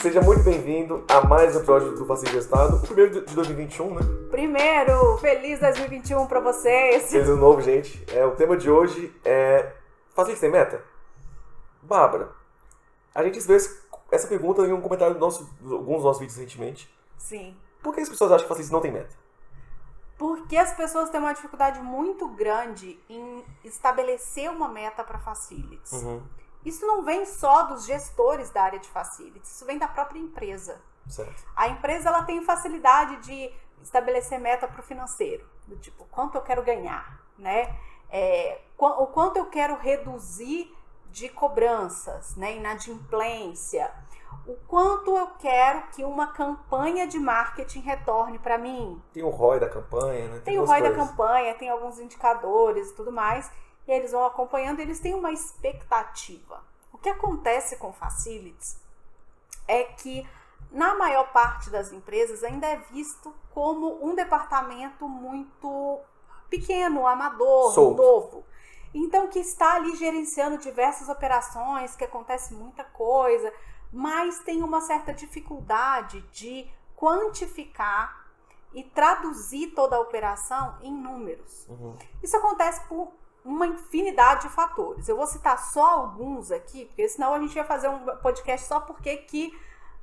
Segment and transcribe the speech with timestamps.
[0.00, 4.00] Seja muito bem-vindo a mais um episódio do Facil Estado, o primeiro de 2021, né?
[4.30, 7.10] Primeiro, feliz 2021 pra vocês.
[7.10, 8.04] Feliz ano novo, gente.
[8.14, 9.72] É, o tema de hoje é
[10.14, 10.80] Facil sem meta?
[11.82, 12.30] Bárbara,
[13.12, 13.56] a gente recebeu
[14.12, 16.88] essa pergunta em um comentário de nosso, alguns dos nossos vídeos recentemente.
[17.16, 17.56] Sim.
[17.82, 19.16] Por que as pessoas acham que Facil não tem meta?
[20.16, 25.90] Porque as pessoas têm uma dificuldade muito grande em estabelecer uma meta para facilities.
[25.90, 26.22] Uhum.
[26.68, 30.78] Isso não vem só dos gestores da área de facilities, isso vem da própria empresa.
[31.08, 31.42] Certo.
[31.56, 33.50] A empresa ela tem facilidade de
[33.82, 37.74] estabelecer meta para o financeiro, do tipo quanto eu quero ganhar, né?
[38.10, 40.70] É, o quanto eu quero reduzir
[41.10, 42.56] de cobranças, né?
[42.56, 43.90] Inadimplência.
[44.46, 49.02] O quanto eu quero que uma campanha de marketing retorne para mim.
[49.12, 50.34] Tem o ROI da campanha, né?
[50.34, 50.96] Tem, tem o ROI coisas.
[50.98, 53.50] da campanha, tem alguns indicadores e tudo mais.
[53.88, 56.62] E eles vão acompanhando, eles têm uma expectativa.
[56.92, 58.78] O que acontece com facilities
[59.66, 60.28] é que
[60.70, 66.00] na maior parte das empresas ainda é visto como um departamento muito
[66.50, 67.96] pequeno, amador, Solto.
[67.96, 68.44] novo.
[68.92, 73.52] Então, que está ali gerenciando diversas operações, que acontece muita coisa,
[73.92, 78.26] mas tem uma certa dificuldade de quantificar
[78.74, 81.66] e traduzir toda a operação em números.
[81.68, 81.96] Uhum.
[82.22, 83.12] Isso acontece por
[83.48, 85.08] uma infinidade de fatores.
[85.08, 88.78] Eu vou citar só alguns aqui, porque senão a gente vai fazer um podcast só
[88.78, 89.58] porque que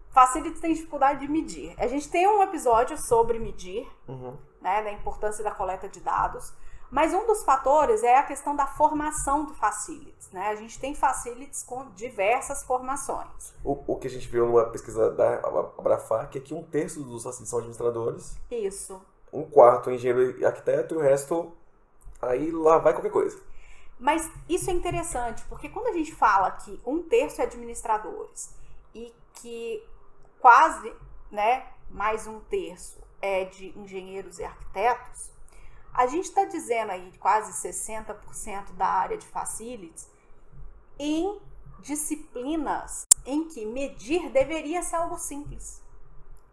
[0.10, 1.76] facilities tem dificuldade de medir.
[1.78, 4.36] A gente tem um episódio sobre medir, uhum.
[4.60, 6.54] né, da importância da coleta de dados.
[6.90, 10.32] Mas um dos fatores é a questão da formação do facilities.
[10.32, 10.48] Né?
[10.48, 13.54] A gente tem facilities com diversas formações.
[13.64, 15.36] O, o que a gente viu numa pesquisa da
[15.78, 18.38] Abrafac é que um terço dos facilities são administradores.
[18.50, 19.00] Isso.
[19.32, 21.52] Um quarto engenheiro e arquiteto e o resto
[22.28, 23.42] aí lá vai qualquer coisa.
[24.00, 28.54] Mas isso é interessante, porque quando a gente fala que um terço é administradores
[28.94, 29.84] e que
[30.40, 30.94] quase
[31.32, 35.32] né, mais um terço é de engenheiros e arquitetos,
[35.94, 40.10] a gente está dizendo aí quase 60% da área de facilities
[41.00, 41.40] em
[41.80, 45.82] disciplinas em que medir deveria ser algo simples.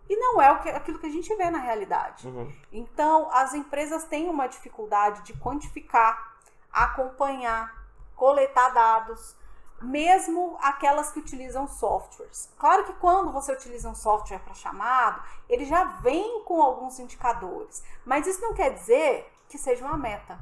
[0.08, 2.26] E não é aquilo que a gente vê na realidade.
[2.26, 2.52] Uhum.
[2.70, 6.36] Então, as empresas têm uma dificuldade de quantificar,
[6.70, 7.86] acompanhar,
[8.16, 9.36] coletar dados,
[9.80, 12.52] mesmo aquelas que utilizam softwares.
[12.56, 17.82] Claro que quando você utiliza um software para chamado, ele já vem com alguns indicadores,
[18.04, 20.38] mas isso não quer dizer que seja uma meta.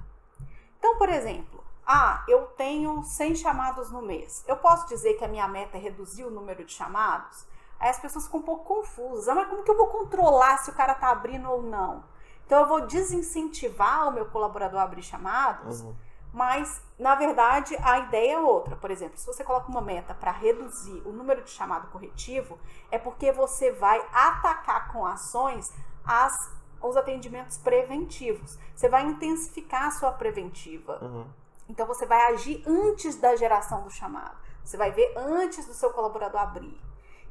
[0.78, 4.44] Então, por exemplo, ah, eu tenho 100 chamados no mês.
[4.46, 7.46] Eu posso dizer que a minha meta é reduzir o número de chamados?
[7.80, 9.34] Aí as pessoas ficam um pouco confusas.
[9.34, 12.04] Mas como que eu vou controlar se o cara está abrindo ou não?
[12.44, 15.94] Então eu vou desincentivar o meu colaborador a abrir chamados, uhum.
[16.32, 18.74] mas na verdade a ideia é outra.
[18.76, 22.58] Por exemplo, se você coloca uma meta para reduzir o número de chamado corretivo,
[22.90, 25.72] é porque você vai atacar com ações
[26.04, 26.50] as
[26.82, 28.58] os atendimentos preventivos.
[28.74, 30.98] Você vai intensificar a sua preventiva.
[31.02, 31.26] Uhum.
[31.68, 34.36] Então você vai agir antes da geração do chamado.
[34.64, 36.80] Você vai ver antes do seu colaborador abrir.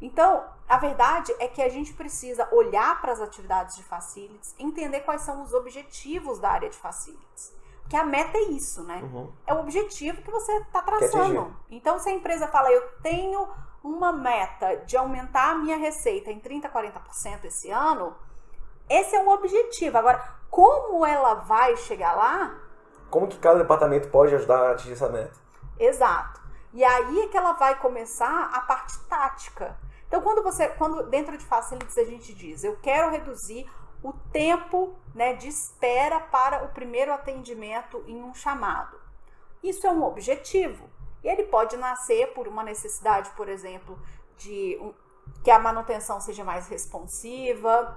[0.02, 5.02] Então, a verdade é que a gente precisa olhar para as atividades de facilities, entender
[5.02, 7.54] quais são os objetivos da área de facilities.
[7.82, 9.02] Porque a meta é isso, né?
[9.02, 9.32] Uhum.
[9.48, 11.56] É o objetivo que você está traçando.
[11.72, 13.48] Então, se a empresa fala, eu tenho
[13.84, 18.16] uma meta de aumentar a minha receita em 30%, 40% esse ano,
[18.88, 19.98] esse é um objetivo.
[19.98, 22.56] Agora, como ela vai chegar lá?
[23.10, 25.34] Como que cada departamento pode ajudar a atingir essa meta?
[25.80, 26.40] Exato.
[26.74, 29.76] E aí é que ela vai começar a parte tática.
[30.10, 33.70] Então, quando você, quando dentro de Facilities a gente diz, eu quero reduzir
[34.02, 39.00] o tempo né, de espera para o primeiro atendimento em um chamado.
[39.62, 40.90] Isso é um objetivo.
[41.24, 44.00] E ele pode nascer por uma necessidade, por exemplo,
[44.36, 44.94] de um,
[45.44, 47.96] que a manutenção seja mais responsiva,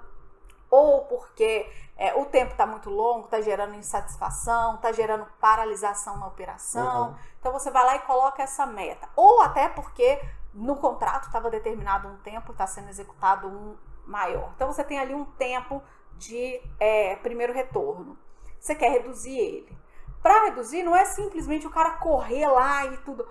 [0.69, 6.27] ou porque é, o tempo está muito longo, está gerando insatisfação, está gerando paralisação na
[6.27, 7.09] operação.
[7.09, 7.17] Uhum.
[7.39, 9.09] Então você vai lá e coloca essa meta.
[9.15, 10.21] Ou até porque
[10.55, 13.77] no contrato estava determinado um tempo, está sendo executado um
[14.07, 14.53] maior.
[14.55, 15.83] Então você tem ali um tempo
[16.17, 18.19] de é, primeiro retorno.
[18.59, 19.77] Você quer reduzir ele.
[20.23, 23.27] Para reduzir, não é simplesmente o cara correr lá e tudo.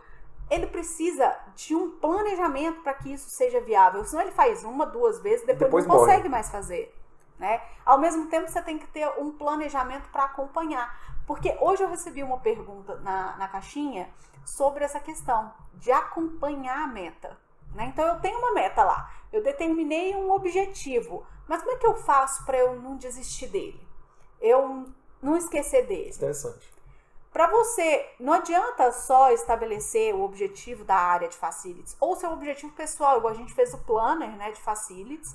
[0.49, 4.03] Ele precisa de um planejamento para que isso seja viável.
[4.03, 6.07] Senão ele faz uma, duas vezes, depois, depois não morre.
[6.07, 6.93] consegue mais fazer.
[7.39, 7.61] Né?
[7.85, 10.93] Ao mesmo tempo, você tem que ter um planejamento para acompanhar.
[11.31, 14.09] Porque hoje eu recebi uma pergunta na, na caixinha
[14.45, 17.39] sobre essa questão de acompanhar a meta.
[17.73, 17.85] Né?
[17.85, 21.95] Então, eu tenho uma meta lá, eu determinei um objetivo, mas como é que eu
[21.95, 23.79] faço para eu não desistir dele?
[24.41, 24.87] Eu
[25.21, 26.09] não esquecer dele?
[26.09, 26.69] Interessante.
[27.31, 32.73] Para você, não adianta só estabelecer o objetivo da área de facilities ou seu objetivo
[32.73, 35.33] pessoal, igual a gente fez o planner, né, de facilities.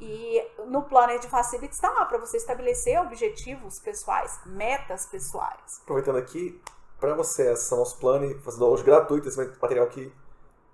[0.00, 5.80] E no planner de facilities está lá para você estabelecer objetivos pessoais, metas pessoais.
[5.82, 6.60] Aproveitando aqui,
[7.00, 10.12] para você acessar nosso planner, fazer download gratuito esse material aqui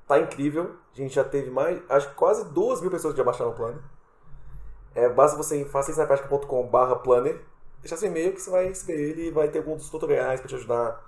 [0.08, 0.76] tá incrível.
[0.92, 3.54] A gente já teve mais, acho que quase duas mil pessoas que já baixaram o
[3.54, 3.80] planner.
[4.94, 7.52] É, basta você ir em facilitesnaprática.com.br planner
[7.82, 10.54] deixar seu e-mail que você vai receber ele e vai ter alguns tutoriais para te
[10.54, 11.04] ajudar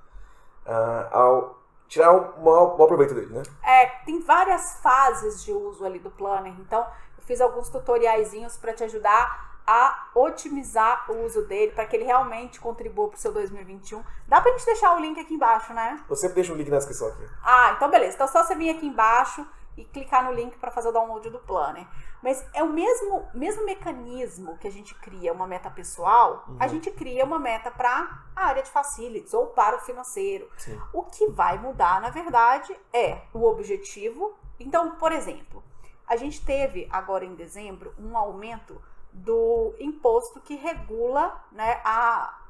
[0.67, 1.55] uh, a
[1.89, 3.43] tirar o maior, maior proveito dele, né?
[3.63, 6.85] É, tem várias fases de uso ali do Planner, então
[7.25, 12.61] fiz alguns tutoriaizinhos para te ajudar a otimizar o uso dele para que ele realmente
[12.61, 14.03] contribua para o seu 2021.
[14.29, 16.05] Dá para a gente deixar o link aqui embaixo, né?
[16.09, 17.27] Eu sempre deixo o link na descrição aqui.
[17.43, 18.15] Ah, então beleza.
[18.15, 21.39] Então só você vir aqui embaixo e clicar no link para fazer o download do
[21.39, 21.87] planner.
[22.23, 26.57] Mas é o mesmo, mesmo mecanismo que a gente cria uma meta pessoal, uhum.
[26.61, 30.49] a gente cria uma meta para a área de facilities ou para o financeiro.
[30.57, 30.81] Sim.
[30.93, 34.35] O que vai mudar, na verdade, é o objetivo.
[34.61, 35.63] Então, por exemplo,
[36.07, 38.81] a gente teve agora em dezembro um aumento
[39.13, 42.41] do imposto que regula né, a,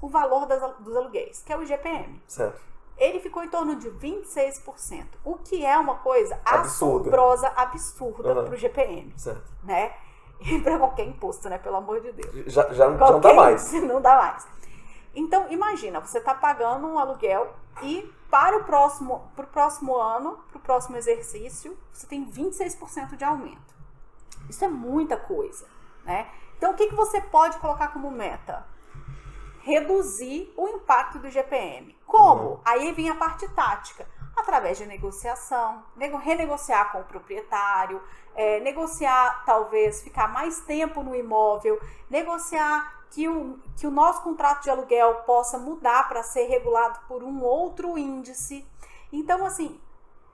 [0.00, 2.20] o valor das, dos aluguéis, que é o IGPM.
[2.26, 2.70] Certo
[3.00, 7.08] ele ficou em torno de 26%, o que é uma coisa absurda.
[7.08, 8.44] assombrosa, absurda uhum.
[8.44, 9.12] para o GPM.
[9.16, 9.50] Certo.
[9.64, 9.92] Né?
[10.40, 11.58] E para qualquer imposto, né?
[11.58, 12.52] Pelo amor de Deus.
[12.52, 13.72] Já, já, já não dá mais.
[13.82, 14.46] Não dá mais.
[15.14, 20.58] Então, imagina, você está pagando um aluguel e para o próximo, pro próximo ano, para
[20.58, 23.74] o próximo exercício, você tem 26% de aumento.
[24.48, 25.66] Isso é muita coisa,
[26.04, 26.30] né?
[26.56, 28.66] Então, o que, que você pode colocar como meta?
[29.62, 31.96] reduzir o impacto do GPM.
[32.06, 32.42] Como?
[32.42, 32.60] Uhum.
[32.64, 34.06] Aí vem a parte tática.
[34.36, 35.84] Através de negociação,
[36.22, 38.02] renegociar com o proprietário,
[38.34, 41.78] é, negociar, talvez, ficar mais tempo no imóvel,
[42.08, 47.22] negociar que o, que o nosso contrato de aluguel possa mudar para ser regulado por
[47.22, 48.66] um outro índice.
[49.12, 49.80] Então, assim,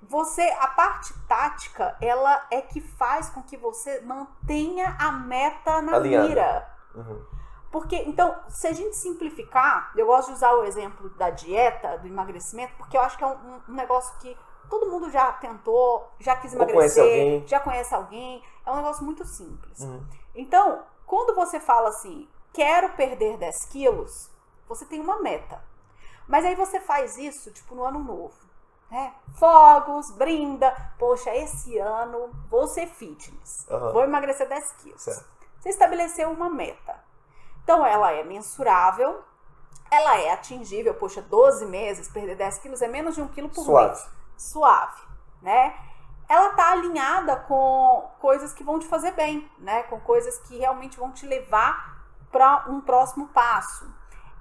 [0.02, 5.96] você a parte tática ela é que faz com que você mantenha a meta na
[5.96, 6.28] Alinhada.
[6.28, 6.76] mira.
[6.94, 7.24] Uhum.
[7.70, 12.06] Porque, então, se a gente simplificar, eu gosto de usar o exemplo da dieta, do
[12.06, 14.36] emagrecimento, porque eu acho que é um, um negócio que
[14.70, 18.42] todo mundo já tentou, já quis emagrecer, conhece já conhece alguém.
[18.64, 19.80] É um negócio muito simples.
[19.80, 20.02] Uhum.
[20.34, 24.30] Então, quando você fala assim, quero perder 10 quilos,
[24.66, 25.62] você tem uma meta.
[26.26, 28.34] Mas aí você faz isso, tipo, no ano novo.
[28.90, 29.14] Né?
[29.38, 30.74] Fogos, brinda.
[30.98, 33.66] Poxa, esse ano vou ser fitness.
[33.68, 33.92] Uhum.
[33.92, 35.02] Vou emagrecer 10 quilos.
[35.02, 35.26] Certo.
[35.60, 36.98] Você estabeleceu uma meta.
[37.62, 39.22] Então, ela é mensurável,
[39.90, 40.94] ela é atingível.
[40.94, 43.88] Poxa, 12 meses, perder 10 quilos é menos de um quilo por Suave.
[43.88, 44.08] mês.
[44.36, 45.02] Suave.
[45.42, 45.76] Né?
[46.28, 49.84] Ela tá alinhada com coisas que vão te fazer bem, né?
[49.84, 51.95] Com coisas que realmente vão te levar
[52.68, 53.90] um próximo passo.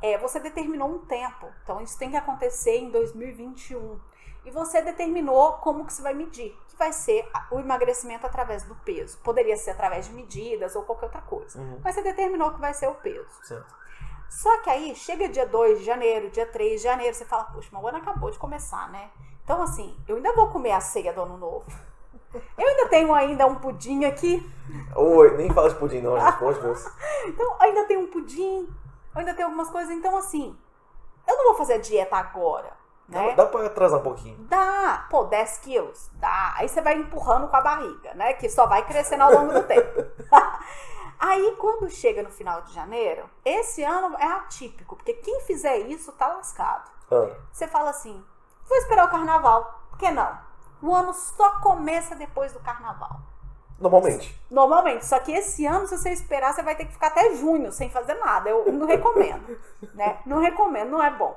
[0.01, 3.99] É, você determinou um tempo, então isso tem que acontecer em 2021.
[4.45, 8.75] E você determinou como que você vai medir, que vai ser o emagrecimento através do
[8.75, 9.17] peso.
[9.23, 11.59] Poderia ser através de medidas ou qualquer outra coisa.
[11.59, 11.79] Uhum.
[11.83, 13.27] Mas você determinou que vai ser o peso.
[13.43, 13.73] Certo.
[14.29, 17.69] Só que aí, chega dia 2 de janeiro, dia 3 de janeiro, você fala, poxa,
[17.71, 19.09] mas o ano acabou de começar, né?
[19.43, 21.65] Então, assim, eu ainda vou comer a ceia do ano novo.
[22.57, 24.49] Eu ainda tenho ainda um pudim aqui.
[24.95, 26.85] Oi, nem fala de pudim não, gente, Deus.
[27.27, 28.69] Então, ainda tem um pudim,
[29.13, 29.91] ainda tem algumas coisas.
[29.91, 30.57] Então, assim,
[31.27, 32.71] eu não vou fazer a dieta agora.
[33.07, 33.33] Né?
[33.35, 34.37] Dá, dá pra atrasar um pouquinho.
[34.49, 35.05] Dá.
[35.09, 36.09] Pô, 10 quilos?
[36.13, 36.55] Dá.
[36.57, 38.33] Aí você vai empurrando com a barriga, né?
[38.33, 40.05] Que só vai crescendo ao longo do tempo.
[41.19, 46.11] Aí, quando chega no final de janeiro, esse ano é atípico, porque quem fizer isso
[46.13, 46.89] tá lascado.
[47.11, 47.29] Ah.
[47.51, 48.23] Você fala assim:
[48.67, 49.81] vou esperar o carnaval.
[49.89, 50.44] Por que não?
[50.85, 53.19] O ano só começa depois do carnaval.
[53.79, 54.39] Normalmente.
[54.51, 55.03] Normalmente.
[55.03, 57.89] Só que esse ano, se você esperar, você vai ter que ficar até junho sem
[57.89, 58.51] fazer nada.
[58.51, 59.59] Eu não recomendo.
[59.95, 60.19] né?
[60.27, 61.35] Não recomendo, não é bom.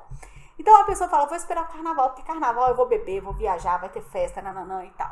[0.57, 3.77] Então a pessoa fala, vou esperar o carnaval, porque carnaval eu vou beber, vou viajar,
[3.77, 5.11] vai ter festa, nananã e tal.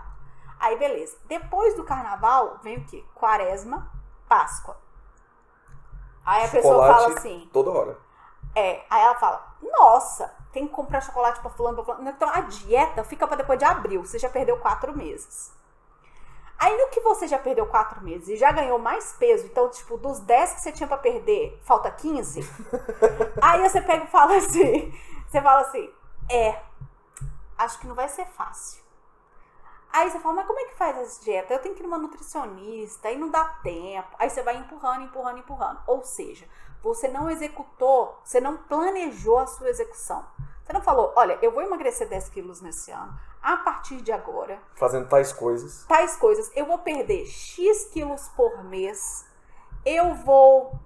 [0.59, 1.17] Aí beleza.
[1.25, 3.03] Depois do carnaval vem o quê?
[3.15, 3.91] Quaresma,
[4.29, 4.77] Páscoa.
[6.23, 7.49] Aí a pessoa fala assim.
[7.51, 7.97] Toda hora.
[8.53, 12.09] É, aí ela fala, nossa, tem que comprar chocolate pra fulano, pra fulano.
[12.09, 14.03] Então a dieta fica para depois de abril.
[14.03, 15.55] Você já perdeu quatro meses.
[16.57, 19.95] Aí no que você já perdeu quatro meses e já ganhou mais peso, então, tipo,
[19.95, 22.41] dos 10 que você tinha para perder, falta 15.
[23.39, 24.91] aí você pega e fala assim:
[25.27, 25.93] você fala assim,
[26.31, 26.59] é,
[27.59, 28.81] acho que não vai ser fácil.
[29.93, 31.53] Aí você fala, mas como é que faz essa dieta?
[31.53, 34.09] Eu tenho que ir numa nutricionista, aí não dá tempo.
[34.17, 35.79] Aí você vai empurrando, empurrando, empurrando.
[35.85, 36.47] Ou seja,
[36.81, 40.25] você não executou, você não planejou a sua execução.
[40.63, 44.59] Você não falou, olha, eu vou emagrecer 10 quilos nesse ano, a partir de agora.
[44.75, 45.85] Fazendo tais coisas.
[45.87, 46.51] Tais coisas.
[46.55, 49.25] Eu vou perder X quilos por mês.
[49.85, 50.77] Eu vou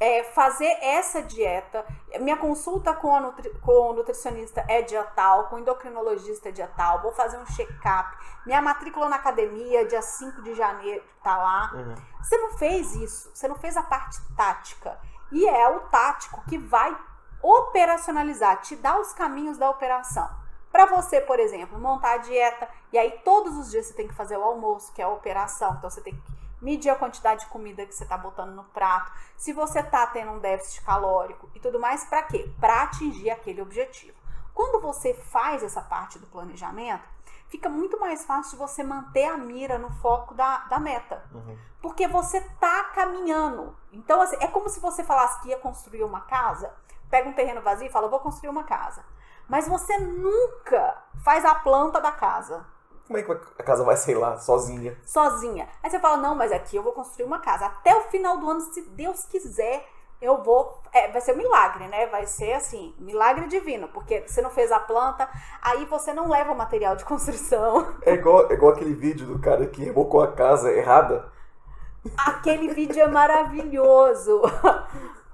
[0.00, 1.84] é, fazer essa dieta.
[2.20, 6.52] Minha consulta com, a nutri, com o nutricionista é dia tal, com o endocrinologista é
[6.52, 8.16] dia tal, vou fazer um check-up.
[8.46, 11.72] Minha matrícula na academia, dia 5 de janeiro, tá lá.
[11.74, 11.94] Uhum.
[12.22, 14.98] Você não fez isso, você não fez a parte tática.
[15.30, 16.96] E é o tático que vai
[17.42, 20.28] operacionalizar, te dar os caminhos da operação.
[20.70, 24.14] Para você, por exemplo, montar a dieta, e aí todos os dias você tem que
[24.14, 27.50] fazer o almoço, que é a operação, então você tem que medir a quantidade de
[27.50, 31.60] comida que você está botando no prato, se você está tendo um déficit calórico e
[31.60, 32.50] tudo mais, para quê?
[32.60, 34.16] Para atingir aquele objetivo.
[34.52, 37.04] Quando você faz essa parte do planejamento,
[37.48, 41.22] fica muito mais fácil de você manter a mira no foco da, da meta.
[41.32, 41.56] Uhum.
[41.80, 43.76] Porque você tá caminhando.
[43.92, 46.72] Então, assim, é como se você falasse que ia construir uma casa,
[47.10, 49.04] pega um terreno vazio e fala, vou construir uma casa.
[49.48, 52.66] Mas você nunca faz a planta da casa.
[53.06, 54.98] Como é que a casa vai, sei lá, sozinha?
[55.02, 55.66] Sozinha.
[55.82, 57.64] Aí você fala, não, mas aqui eu vou construir uma casa.
[57.64, 59.88] Até o final do ano, se Deus quiser,
[60.20, 60.82] eu vou.
[60.92, 62.06] É, vai ser um milagre, né?
[62.06, 65.28] Vai ser assim, milagre divino, porque você não fez a planta,
[65.62, 67.96] aí você não leva o material de construção.
[68.02, 71.30] É igual, é igual aquele vídeo do cara que rebocou a casa errada.
[72.16, 74.42] Aquele vídeo é maravilhoso.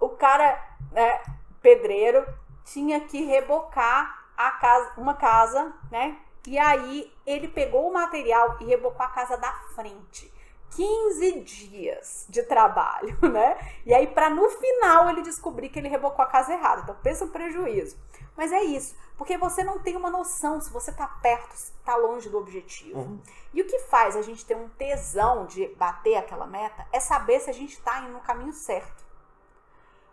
[0.00, 0.60] O cara,
[0.92, 1.20] né,
[1.62, 2.26] pedreiro,
[2.64, 6.18] tinha que rebocar a casa, uma casa, né?
[6.46, 10.33] E aí ele pegou o material e rebocou a casa da frente.
[10.74, 13.58] 15 dias de trabalho, né?
[13.84, 16.82] E aí, para no final ele descobrir que ele rebocou a casa errada.
[16.82, 17.96] Então, pensa o prejuízo.
[18.36, 21.94] Mas é isso, porque você não tem uma noção se você tá perto, se tá
[21.94, 22.98] longe do objetivo.
[22.98, 23.20] Uhum.
[23.52, 27.38] E o que faz a gente ter um tesão de bater aquela meta é saber
[27.38, 29.04] se a gente tá indo no caminho certo.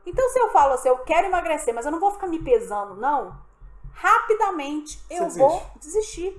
[0.06, 2.96] Então, se eu falo assim, eu quero emagrecer, mas eu não vou ficar me pesando,
[2.96, 3.36] não
[3.94, 6.36] rapidamente eu vou desistir.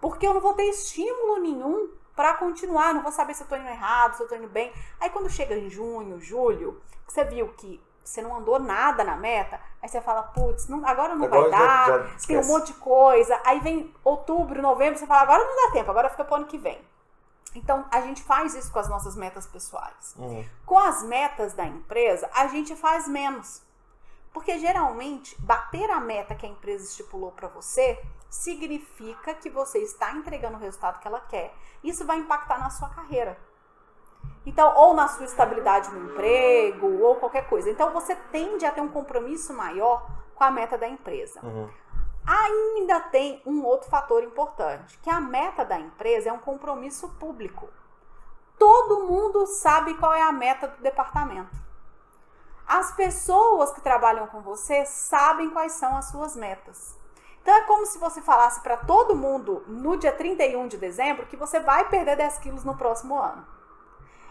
[0.00, 3.56] Porque eu não vou ter estímulo nenhum para continuar, não vou saber se eu tô
[3.56, 4.70] indo errado, se eu tô indo bem.
[5.00, 9.58] Aí quando chega em junho, julho, você viu que você não andou nada na meta,
[9.80, 12.74] aí você fala, putz, agora não agora vai dar, já, já tem um monte de
[12.74, 13.40] coisa.
[13.42, 16.58] Aí vem outubro, novembro, você fala, agora não dá tempo, agora fica pro ano que
[16.58, 16.78] vem.
[17.54, 20.14] Então, a gente faz isso com as nossas metas pessoais.
[20.18, 20.44] Uhum.
[20.66, 23.62] Com as metas da empresa, a gente faz menos.
[24.30, 27.98] Porque geralmente, bater a meta que a empresa estipulou para você
[28.30, 31.52] significa que você está entregando o resultado que ela quer.
[31.82, 33.36] Isso vai impactar na sua carreira.
[34.46, 37.68] Então, ou na sua estabilidade no emprego, ou qualquer coisa.
[37.68, 41.40] Então, você tende a ter um compromisso maior com a meta da empresa.
[41.42, 41.68] Uhum.
[42.26, 47.68] Ainda tem um outro fator importante, que a meta da empresa é um compromisso público.
[48.58, 51.56] Todo mundo sabe qual é a meta do departamento.
[52.66, 56.99] As pessoas que trabalham com você sabem quais são as suas metas.
[57.42, 61.36] Então é como se você falasse para todo mundo no dia 31 de dezembro que
[61.36, 63.46] você vai perder 10 quilos no próximo ano.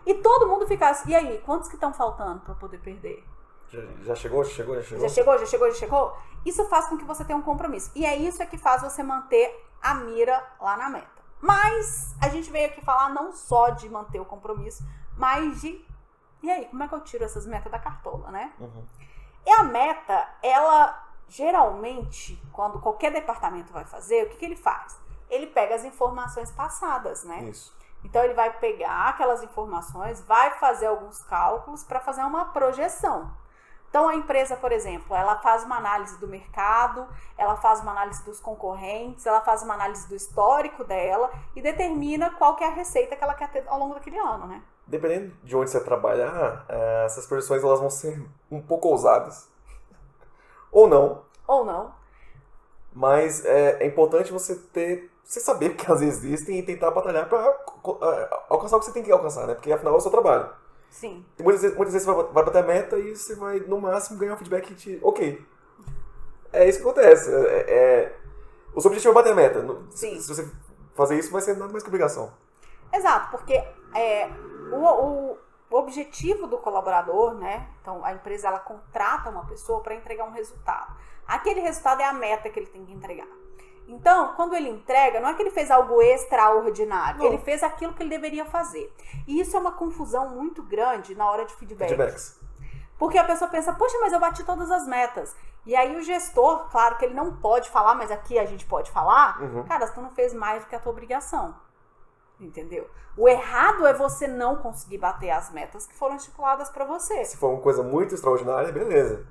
[0.06, 3.24] E todo mundo ficasse, e aí, quantos que estão faltando para poder perder?
[3.68, 5.08] Já, já, chegou, já chegou, já chegou?
[5.08, 6.18] Já chegou, já chegou, já chegou?
[6.46, 7.92] Isso faz com que você tenha um compromisso.
[7.94, 11.20] E é isso é que faz você manter a mira lá na meta.
[11.42, 14.84] Mas a gente veio aqui falar não só de manter o compromisso,
[15.18, 15.86] mas de
[16.42, 18.54] e aí, como é que eu tiro essas metas da cartola, né?
[18.60, 18.86] Uhum.
[19.46, 25.00] E a meta, ela geralmente, quando qualquer departamento vai fazer, o que, que ele faz?
[25.30, 27.44] Ele pega as informações passadas, né?
[27.44, 27.78] Isso.
[28.04, 33.32] Então ele vai pegar aquelas informações, vai fazer alguns cálculos para fazer uma projeção.
[33.90, 37.08] Então a empresa, por exemplo, ela faz uma análise do mercado,
[37.38, 42.30] ela faz uma análise dos concorrentes, ela faz uma análise do histórico dela e determina
[42.32, 44.64] qual que é a receita que ela quer ter ao longo daquele ano, né?
[44.90, 49.48] dependendo de onde você trabalhar, é, essas projeções elas vão ser um pouco ousadas.
[50.72, 51.24] Ou não.
[51.48, 51.94] Ou não.
[52.94, 55.10] Mas é, é importante você ter.
[55.24, 59.04] Você saber que elas existem e tentar batalhar para é, alcançar o que você tem
[59.04, 59.54] que alcançar, né?
[59.54, 60.50] Porque afinal é o seu trabalho.
[60.90, 61.24] Sim.
[61.38, 63.80] E muitas vezes, muitas vezes você vai, vai bater a meta e você vai, no
[63.80, 65.00] máximo, ganhar um feedback de.
[65.04, 65.46] Ok.
[66.52, 67.32] É isso que acontece.
[67.32, 68.16] É, é,
[68.74, 69.64] o seu objetivo é bater a meta.
[69.92, 70.20] Sim.
[70.20, 70.50] Se você
[70.96, 72.32] fazer isso, vai ser nada mais que obrigação.
[72.92, 73.54] Exato, porque
[73.94, 74.28] é,
[74.72, 75.38] o, o,
[75.70, 77.68] o objetivo do colaborador, né?
[77.82, 80.96] Então a empresa ela contrata uma pessoa para entregar um resultado.
[81.28, 83.28] Aquele resultado é a meta que ele tem que entregar.
[83.88, 88.04] Então, quando ele entrega, não é que ele fez algo extraordinário, ele fez aquilo que
[88.04, 88.94] ele deveria fazer.
[89.28, 91.90] E isso é uma confusão muito grande na hora de feedback.
[91.90, 92.40] Feedbacks.
[93.00, 95.36] Porque a pessoa pensa, poxa, mas eu bati todas as metas.
[95.66, 98.92] E aí o gestor, claro que ele não pode falar, mas aqui a gente pode
[98.92, 99.64] falar, uhum.
[99.64, 101.56] cara, tu não fez mais do que a tua obrigação.
[102.39, 102.89] Entendeu?
[103.17, 107.25] O errado é você não conseguir bater as metas que foram estipuladas para você.
[107.25, 109.25] Se for uma coisa muito extraordinária, beleza.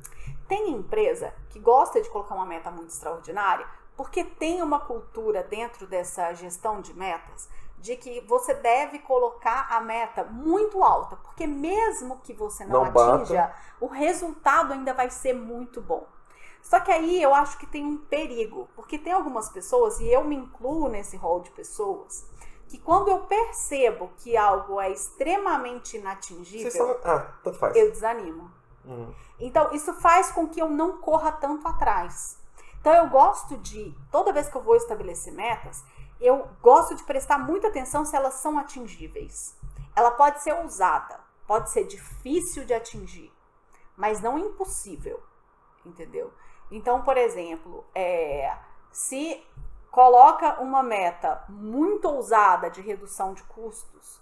[0.46, 5.86] Tem empresa que gosta de colocar uma meta muito extraordinária porque tem uma cultura dentro
[5.86, 7.48] dessa gestão de metas
[7.80, 13.14] de que você deve colocar a meta muito alta, porque mesmo que você não, Não
[13.14, 13.56] atinja, bata.
[13.80, 16.06] o resultado ainda vai ser muito bom.
[16.60, 20.24] Só que aí eu acho que tem um perigo, porque tem algumas pessoas, e eu
[20.24, 22.26] me incluo nesse rol de pessoas,
[22.68, 27.00] que quando eu percebo que algo é extremamente inatingível, só...
[27.04, 27.75] Ah, tanto faz.
[27.75, 28.50] eu desanimo.
[28.84, 29.12] Uhum.
[29.40, 32.38] Então, isso faz com que eu não corra tanto atrás.
[32.80, 35.82] Então, eu gosto de, toda vez que eu vou estabelecer metas,
[36.20, 39.56] eu gosto de prestar muita atenção se elas são atingíveis.
[39.96, 43.32] Ela pode ser ousada, pode ser difícil de atingir,
[43.96, 45.22] mas não impossível,
[45.84, 46.32] entendeu?
[46.70, 48.56] Então, por exemplo, é,
[48.92, 49.42] se
[49.90, 54.18] coloca uma meta muito ousada de redução de custos,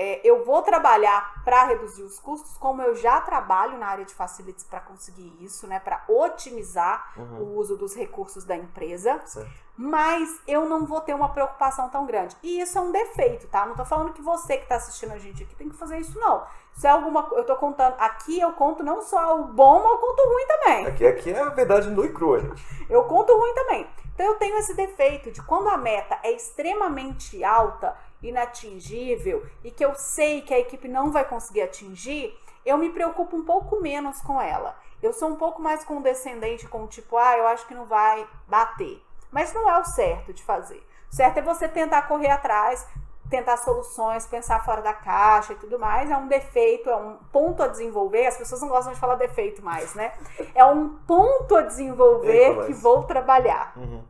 [0.00, 4.14] é, eu vou trabalhar para reduzir os custos, como eu já trabalho na área de
[4.14, 7.38] facilities para conseguir isso, né, para otimizar Uhum.
[7.40, 9.50] o uso dos recursos da empresa, Certo.
[9.76, 12.36] mas eu não vou ter uma preocupação tão grande.
[12.44, 13.66] E isso é um defeito, tá?
[13.66, 16.16] Não tô falando que você que tá assistindo a gente aqui tem que fazer isso,
[16.20, 16.46] não.
[16.78, 17.96] Isso é alguma Eu tô contando.
[17.98, 20.86] Aqui eu conto não só o bom, mas eu conto o ruim também.
[20.86, 22.86] Aqui, aqui é a verdade nua e crua, gente.
[22.88, 23.84] Eu conto ruim também.
[24.14, 29.84] Então eu tenho esse defeito de quando a meta é extremamente alta, inatingível e que
[29.84, 34.20] eu sei que a equipe não vai conseguir atingir, eu me preocupo um pouco menos
[34.20, 34.76] com ela.
[35.02, 38.24] Eu sou um pouco mais condescendente com o tipo, ah, eu acho que não vai
[38.46, 39.02] bater.
[39.32, 40.86] Mas não é o certo de fazer.
[41.10, 42.86] O certo é você tentar correr atrás,
[43.28, 46.10] tentar soluções, pensar fora da caixa e tudo mais.
[46.10, 48.26] É um defeito, é um ponto a desenvolver.
[48.26, 50.12] As pessoas não gostam de falar defeito mais, né?
[50.54, 53.72] É um ponto a desenvolver Eita, que mas- vou trabalhar.
[53.76, 54.04] Uhum.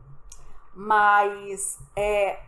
[0.73, 2.39] Mas é,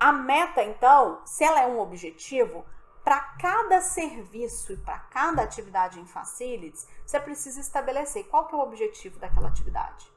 [0.00, 2.64] a meta, então, se ela é um objetivo,
[3.04, 8.58] para cada serviço e para cada atividade em facilities, você precisa estabelecer qual que é
[8.58, 10.10] o objetivo daquela atividade.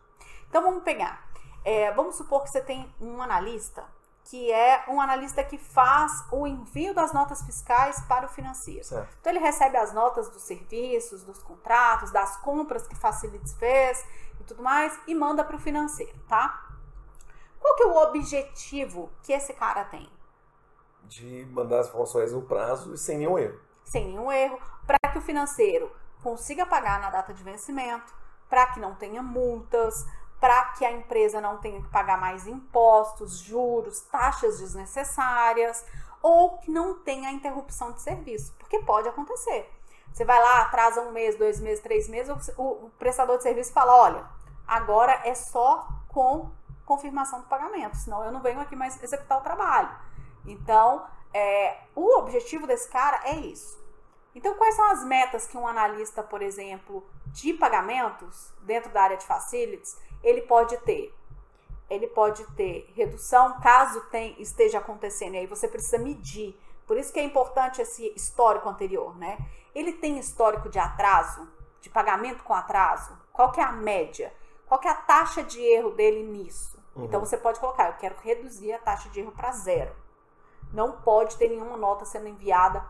[0.48, 1.28] Então vamos pegar.
[1.66, 3.84] é, vamos supor que você tem um analista
[4.30, 8.84] que é um analista que faz o envio das notas fiscais para o financeiro.
[8.84, 9.16] Certo.
[9.22, 14.06] Então ele recebe as notas dos serviços, dos contratos, das compras que Facilities fez
[14.40, 16.68] e tudo mais e manda para o financeiro, tá?
[17.58, 20.10] Qual que é o objetivo que esse cara tem?
[21.04, 23.60] De mandar as informações no prazo e sem nenhum erro.
[23.86, 25.90] Sem nenhum erro, para que o financeiro
[26.22, 28.14] consiga pagar na data de vencimento,
[28.50, 30.06] para que não tenha multas,
[30.40, 35.84] para que a empresa não tenha que pagar mais impostos, juros, taxas desnecessárias,
[36.22, 39.72] ou que não tenha interrupção de serviço, porque pode acontecer.
[40.14, 43.96] Você vai lá, atrasa um mês, dois meses, três meses, o, prestador de serviço fala:
[43.96, 44.26] olha,
[44.68, 46.52] agora é só com
[46.86, 49.90] confirmação do pagamento, senão eu não venho aqui mais executar o trabalho.
[50.46, 53.78] Então, é, o objetivo desse cara é isso.
[54.38, 59.18] Então, quais são as metas que um analista, por exemplo, de pagamentos, dentro da área
[59.18, 61.12] de facilities, ele pode ter?
[61.90, 66.56] Ele pode ter redução caso tem, esteja acontecendo, e aí você precisa medir.
[66.86, 69.40] Por isso que é importante esse histórico anterior, né?
[69.74, 71.50] Ele tem histórico de atraso,
[71.82, 73.18] de pagamento com atraso?
[73.34, 74.32] Qual que é a média?
[74.68, 76.80] Qual que é a taxa de erro dele nisso?
[76.96, 77.06] Uhum.
[77.06, 79.96] Então você pode colocar, eu quero reduzir a taxa de erro para zero.
[80.72, 82.86] Não pode ter nenhuma nota sendo enviada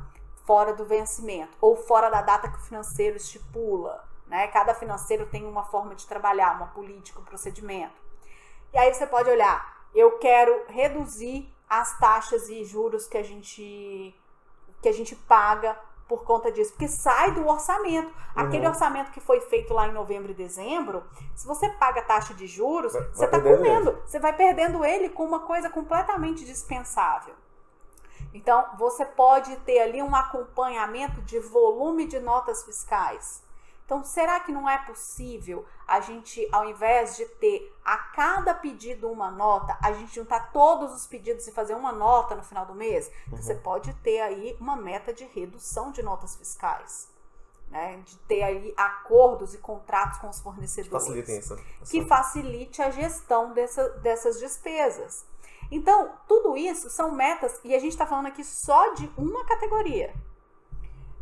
[0.48, 4.04] fora do vencimento ou fora da data que o financeiro estipula.
[4.26, 4.48] Né?
[4.48, 7.94] Cada financeiro tem uma forma de trabalhar, uma política, um procedimento.
[8.74, 14.16] E aí você pode olhar, eu quero reduzir as taxas e juros que a gente
[14.82, 18.14] que a gente paga por conta disso, porque sai do orçamento.
[18.36, 18.70] Aquele Uhum.
[18.72, 21.04] orçamento que foi feito lá em novembro e dezembro,
[21.36, 25.26] se você paga taxa de juros, Vai- você está comendo, você vai perdendo ele com
[25.26, 27.34] uma coisa completamente dispensável.
[28.34, 33.44] Então, você pode ter ali um acompanhamento de volume de notas fiscais.
[33.86, 39.10] Então, será que não é possível a gente, ao invés de ter a cada pedido
[39.10, 42.76] uma nota, a gente juntar todos os pedidos e fazer uma nota no final do
[42.76, 43.10] mês?
[43.28, 47.08] Então, Você pode ter aí uma meta de redução de notas fiscais.
[47.70, 48.02] Né?
[48.06, 51.56] De ter aí acordos e contratos com os fornecedores Facilitem essa.
[51.90, 55.26] que essa- facilite a gestão dessa- dessas despesas.
[55.70, 60.14] Então, tudo isso são metas, e a gente está falando aqui só de uma categoria.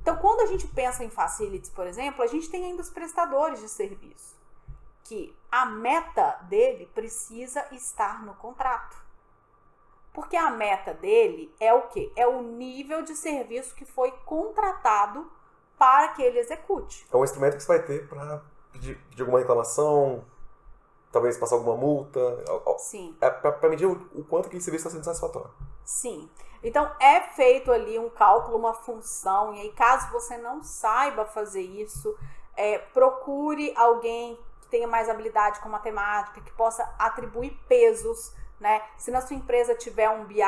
[0.01, 3.59] Então, quando a gente pensa em facilities, por exemplo, a gente tem ainda os prestadores
[3.59, 4.35] de serviço,
[5.03, 9.03] que a meta dele precisa estar no contrato.
[10.13, 12.11] Porque a meta dele é o quê?
[12.15, 15.29] É o nível de serviço que foi contratado
[15.77, 17.05] para que ele execute.
[17.11, 20.23] É um instrumento que você vai ter para pedir, pedir alguma reclamação,
[21.15, 22.19] talvez passar alguma multa.
[22.77, 23.15] Sim.
[23.21, 25.49] É para medir o, o quanto aquele serviço está sendo satisfatório.
[25.85, 26.29] Sim.
[26.61, 31.61] Então é feito ali um cálculo, uma função, e aí caso você não saiba fazer
[31.61, 32.17] isso,
[32.57, 38.81] é, procure alguém que tenha mais habilidade com matemática, que possa atribuir pesos né?
[38.97, 40.41] Se na sua empresa tiver um BI,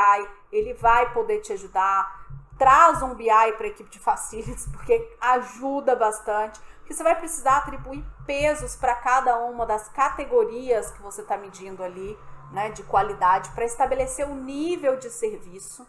[0.52, 2.17] ele vai poder te ajudar.
[2.58, 6.60] Traz um BI para a equipe de facilities, porque ajuda bastante.
[6.80, 11.84] Porque você vai precisar atribuir pesos para cada uma das categorias que você está medindo
[11.84, 12.18] ali,
[12.52, 15.86] né, de qualidade, para estabelecer o nível de serviço.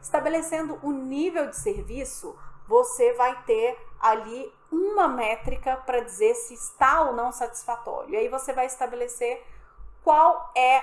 [0.00, 7.02] Estabelecendo o nível de serviço, você vai ter ali uma métrica para dizer se está
[7.02, 8.10] ou não satisfatório.
[8.10, 9.44] E aí você vai estabelecer
[10.02, 10.82] qual é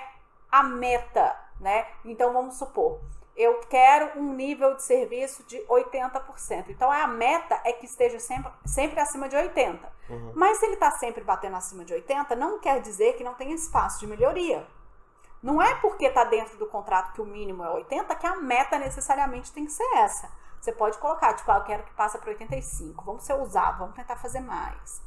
[0.51, 1.87] a meta, né?
[2.05, 2.99] Então vamos supor,
[3.39, 6.65] eu quero um nível de serviço de 80%.
[6.67, 9.79] Então a meta é que esteja sempre, sempre acima de 80%.
[10.09, 10.33] Uhum.
[10.35, 13.53] Mas se ele está sempre batendo acima de 80%, não quer dizer que não tem
[13.53, 14.67] espaço de melhoria.
[15.41, 18.77] Não é porque está dentro do contrato que o mínimo é 80 que a meta
[18.77, 20.29] necessariamente tem que ser essa.
[20.59, 23.95] Você pode colocar, tipo, ah, eu quero que passe para 85, vamos ser ousados, vamos
[23.95, 25.01] tentar fazer mais.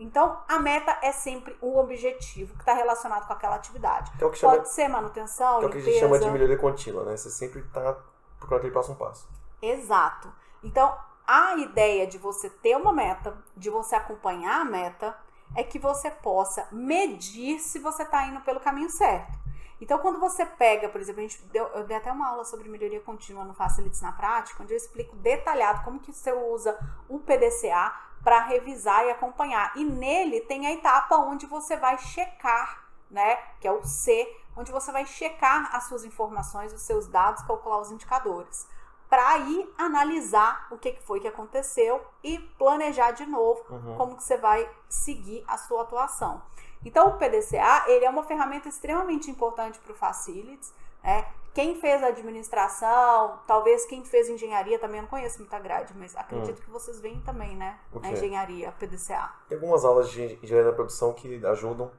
[0.00, 4.10] Então, a meta é sempre um objetivo que está relacionado com aquela atividade.
[4.16, 7.14] É chama, Pode ser manutenção, é o que a gente chama de melhoria contínua, né?
[7.18, 7.98] Você sempre está
[8.38, 9.28] procurando aquele passo um passo.
[9.60, 10.32] Exato.
[10.64, 15.14] Então, a ideia de você ter uma meta, de você acompanhar a meta,
[15.54, 19.38] é que você possa medir se você está indo pelo caminho certo.
[19.78, 22.70] Então, quando você pega, por exemplo, a gente deu, eu dei até uma aula sobre
[22.70, 27.18] melhoria contínua no Facilities na Prática, onde eu explico detalhado como que você usa o
[27.18, 29.72] PDCA para revisar e acompanhar.
[29.76, 34.70] E nele tem a etapa onde você vai checar, né, que é o C, onde
[34.70, 38.66] você vai checar as suas informações, os seus dados, calcular os indicadores,
[39.08, 43.96] para aí analisar o que foi que aconteceu e planejar de novo uhum.
[43.96, 46.42] como que você vai seguir a sua atuação.
[46.84, 50.72] Então, o PDCA ele é uma ferramenta extremamente importante para o Facilities.
[51.02, 51.26] Né?
[51.52, 56.58] Quem fez administração, talvez quem fez engenharia também, eu não conheço muita grade, mas acredito
[56.60, 56.62] hum.
[56.64, 57.78] que vocês veem também, né?
[58.00, 59.32] Na engenharia, PDCA.
[59.48, 61.90] Tem algumas aulas de engenharia da produção que ajudam,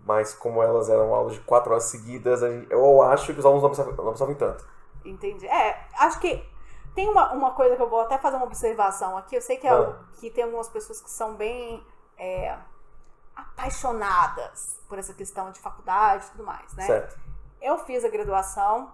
[0.00, 4.08] mas como elas eram aulas de quatro horas seguidas, eu acho que os alunos não
[4.08, 4.66] absorvem tanto.
[5.04, 5.46] Entendi.
[5.46, 6.42] É, acho que
[6.94, 9.36] tem uma, uma coisa que eu vou até fazer uma observação aqui.
[9.36, 9.98] Eu sei que, é, ah.
[10.14, 11.84] que tem algumas pessoas que são bem.
[12.16, 12.56] É,
[13.34, 16.86] apaixonadas por essa questão de faculdade e tudo mais, né?
[16.86, 17.18] Certo.
[17.64, 18.92] Eu fiz a graduação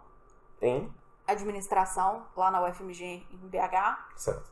[0.63, 0.89] em
[1.27, 3.99] administração lá na UFMG em BH.
[4.15, 4.49] Certo.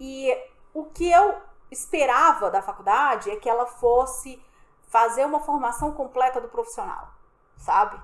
[0.00, 0.34] E
[0.72, 1.36] o que eu
[1.70, 4.42] esperava da faculdade é que ela fosse
[4.88, 7.10] fazer uma formação completa do profissional,
[7.58, 8.00] sabe?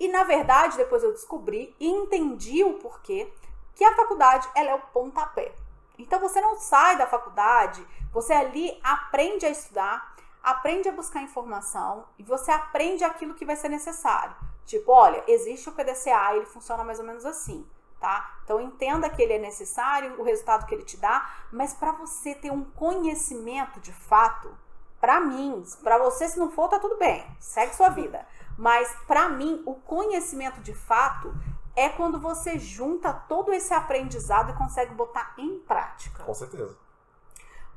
[0.00, 3.32] E na verdade, depois eu descobri e entendi o porquê
[3.76, 5.54] que a faculdade ela é o pontapé.
[5.96, 12.04] Então você não sai da faculdade, você ali aprende a estudar, aprende a buscar informação
[12.18, 14.47] e você aprende aquilo que vai ser necessário.
[14.68, 17.66] Tipo, olha, existe o PDCA, ele funciona mais ou menos assim,
[17.98, 18.38] tá?
[18.44, 22.34] Então entenda que ele é necessário, o resultado que ele te dá, mas para você
[22.34, 24.54] ter um conhecimento de fato,
[25.00, 28.26] para mim, para você se não for tá tudo bem, segue sua vida.
[28.58, 31.34] Mas para mim, o conhecimento de fato
[31.74, 36.24] é quando você junta todo esse aprendizado e consegue botar em prática.
[36.24, 36.76] Com certeza.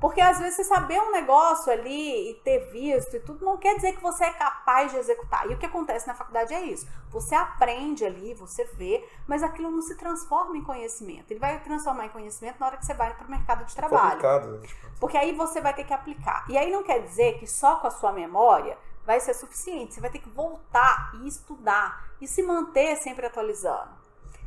[0.02, 3.76] Porque às vezes você saber um negócio ali e ter visto e tudo não quer
[3.76, 5.50] dizer que você é capaz de executar.
[5.50, 6.88] E o que acontece na faculdade é isso.
[7.12, 11.30] Você aprende ali, você vê, mas aquilo não se transforma em conhecimento.
[11.30, 14.16] Ele vai transformar em conhecimento na hora que você vai para o mercado de trabalho.
[14.54, 14.70] Né?
[15.00, 16.46] Porque aí você vai ter que aplicar.
[16.50, 19.94] E aí não quer dizer que só com a sua memória vai ser suficiente.
[19.94, 24.01] Você vai ter que voltar e estudar e se manter sempre atualizando.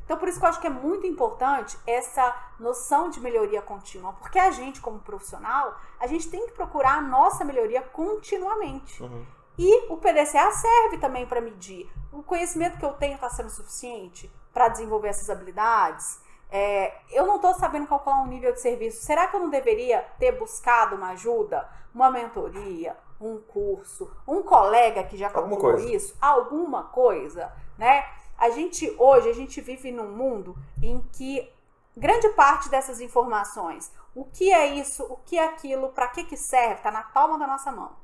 [0.05, 4.13] Então, por isso que eu acho que é muito importante essa noção de melhoria contínua,
[4.15, 9.03] porque a gente, como profissional, a gente tem que procurar a nossa melhoria continuamente.
[9.03, 9.25] Uhum.
[9.57, 11.91] E o PDCA serve também para medir.
[12.13, 16.21] O conhecimento que eu tenho está sendo suficiente para desenvolver essas habilidades?
[16.51, 19.05] É, eu não estou sabendo calcular um nível de serviço.
[19.05, 25.03] Será que eu não deveria ter buscado uma ajuda, uma mentoria, um curso, um colega
[25.05, 26.17] que já calculou isso?
[26.21, 28.05] Alguma coisa, né?
[28.45, 31.51] A gente hoje, a gente vive num mundo em que
[31.97, 36.37] grande parte dessas informações, o que é isso, o que é aquilo, para que que
[36.37, 37.97] serve, está na palma da nossa mão.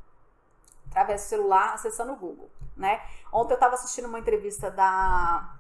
[0.89, 3.03] Através do celular, acessando o Google, né?
[3.31, 5.57] Ontem eu estava assistindo uma entrevista da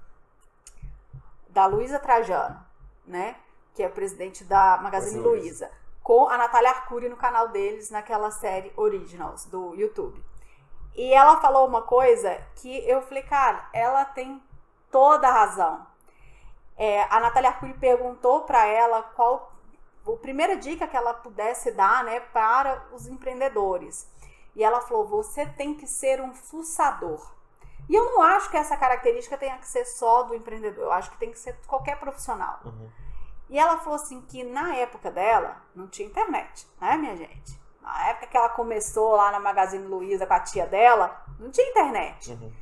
[1.51, 2.65] da Luísa Trajano,
[3.07, 3.37] né?
[3.75, 5.71] Que é presidente da Magazine Luiza,
[6.03, 10.25] com a Natália Arcuri no canal deles, naquela série Originals do YouTube.
[10.95, 14.43] E ela falou uma coisa que eu falei, cara, ela tem
[14.91, 15.87] toda a razão.
[16.77, 19.53] É, a Natália Arcuri perguntou para ela qual
[20.07, 24.09] a primeira dica que ela pudesse dar né, para os empreendedores.
[24.57, 27.35] E ela falou: você tem que ser um fuçador.
[27.89, 31.11] E eu não acho que essa característica tenha que ser só do empreendedor, eu acho
[31.11, 32.61] que tem que ser qualquer profissional.
[32.65, 32.89] Uhum.
[33.49, 37.61] E ela falou assim que na época dela não tinha internet, né, minha gente?
[37.83, 41.69] Na época que ela começou lá na Magazine Luiza com a tia dela, não tinha
[41.69, 42.31] internet.
[42.31, 42.53] Uhum.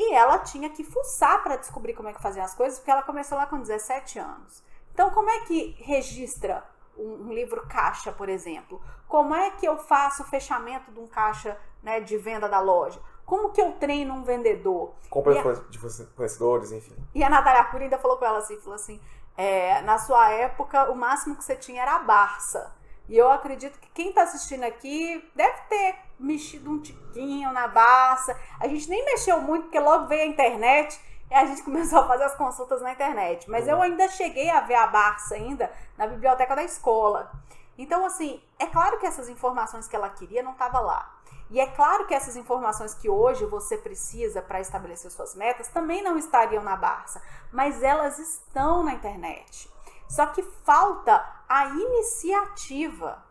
[0.00, 3.02] E ela tinha que fuçar para descobrir como é que fazia as coisas, porque ela
[3.02, 4.62] começou lá com 17 anos.
[4.94, 6.62] Então, como é que registra
[6.96, 8.80] um, livro caixa, por exemplo?
[9.08, 13.00] Como é que eu faço o fechamento de um caixa né, de venda da loja?
[13.26, 14.94] Como que eu treino um vendedor?
[15.10, 16.94] Compra a- de fornecedores, enfim.
[17.12, 19.00] E a Natália Arcuri ainda falou com ela assim, falou assim,
[19.36, 22.72] é, na sua época, o máximo que você tinha era a Barça.
[23.08, 28.38] E eu acredito que quem tá assistindo aqui deve ter mexido um tiquinho na Barça.
[28.60, 32.06] A gente nem mexeu muito, porque logo veio a internet e a gente começou a
[32.06, 33.48] fazer as consultas na internet.
[33.48, 37.32] Mas eu ainda cheguei a ver a Barça ainda na biblioteca da escola.
[37.78, 41.14] Então, assim, é claro que essas informações que ela queria não estavam lá.
[41.50, 46.02] E é claro que essas informações que hoje você precisa para estabelecer suas metas também
[46.02, 49.70] não estariam na Barça, mas elas estão na internet.
[50.08, 53.22] Só que falta a iniciativa,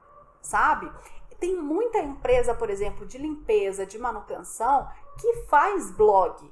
[0.41, 0.91] sabe?
[1.39, 4.87] Tem muita empresa, por exemplo, de limpeza, de manutenção,
[5.19, 6.51] que faz blog,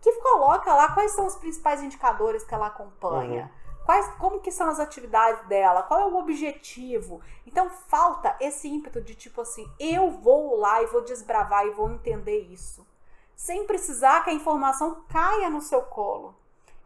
[0.00, 3.52] que coloca lá quais são os principais indicadores que ela acompanha.
[3.84, 5.82] Quais, como que são as atividades dela?
[5.82, 7.20] Qual é o objetivo?
[7.46, 11.90] Então falta esse ímpeto de tipo assim, eu vou lá e vou desbravar e vou
[11.90, 12.86] entender isso,
[13.34, 16.39] sem precisar que a informação caia no seu colo.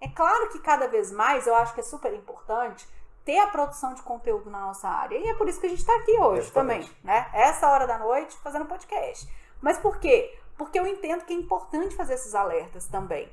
[0.05, 2.87] É claro que cada vez mais eu acho que é super importante
[3.25, 5.17] ter a produção de conteúdo na nossa área.
[5.17, 6.89] E é por isso que a gente está aqui hoje Exatamente.
[6.89, 7.31] também, né?
[7.33, 9.27] Essa hora da noite fazendo podcast.
[9.63, 10.39] Mas por quê?
[10.59, 13.33] Porque eu entendo que é importante fazer esses alertas também.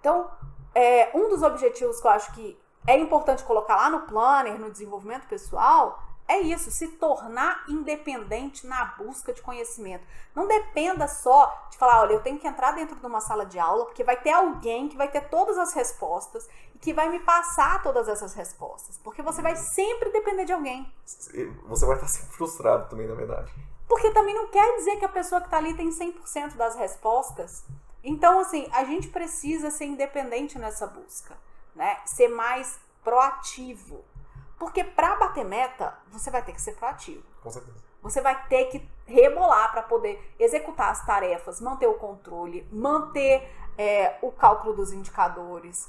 [0.00, 0.28] Então,
[0.74, 4.72] é, um dos objetivos que eu acho que é importante colocar lá no planner, no
[4.72, 10.04] desenvolvimento pessoal, é isso, se tornar independente na busca de conhecimento.
[10.34, 13.58] Não dependa só de falar, olha, eu tenho que entrar dentro de uma sala de
[13.58, 17.20] aula, porque vai ter alguém que vai ter todas as respostas e que vai me
[17.20, 18.98] passar todas essas respostas.
[19.04, 20.90] Porque você vai sempre depender de alguém.
[21.04, 23.52] Você vai estar sempre frustrado também, na verdade.
[23.86, 27.64] Porque também não quer dizer que a pessoa que está ali tem 100% das respostas.
[28.02, 31.36] Então, assim, a gente precisa ser independente nessa busca,
[31.74, 31.98] né?
[32.06, 34.02] Ser mais proativo.
[34.64, 37.22] Porque para bater meta, você vai ter que ser proativo.
[37.42, 37.76] Com certeza.
[38.00, 43.46] Você vai ter que rebolar para poder executar as tarefas, manter o controle, manter
[43.76, 45.86] é, o cálculo dos indicadores.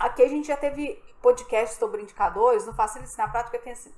[0.00, 3.94] Aqui a gente já teve podcast sobre indicadores, no Facilite na Prática tem assim,